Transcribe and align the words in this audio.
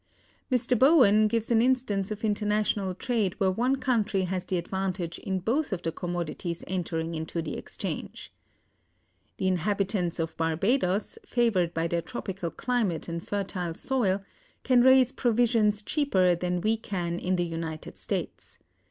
Mr. 0.51 0.75
Bowen(263) 0.79 1.27
gives 1.29 1.51
an 1.51 1.61
instance 1.61 2.09
of 2.09 2.25
international 2.25 2.95
trade 2.95 3.35
where 3.39 3.51
one 3.51 3.75
country 3.75 4.23
has 4.23 4.45
the 4.45 4.57
advantage 4.57 5.19
in 5.19 5.37
both 5.37 5.71
of 5.71 5.83
the 5.83 5.91
commodities 5.91 6.63
entering 6.65 7.13
into 7.13 7.39
the 7.39 7.53
exchange: 7.55 8.33
"The 9.37 9.47
inhabitants 9.47 10.17
of 10.17 10.35
Barbadoes, 10.37 11.19
favored 11.23 11.75
by 11.75 11.87
their 11.87 12.01
tropical 12.01 12.49
climate 12.49 13.07
and 13.07 13.21
fertile 13.23 13.75
soil, 13.75 14.23
can 14.63 14.81
raise 14.81 15.11
provisions 15.11 15.83
cheaper 15.83 16.33
than 16.33 16.61
we 16.61 16.77
can 16.77 17.19
in 17.19 17.35
the 17.35 17.45
United 17.45 17.95
States. 17.95 18.57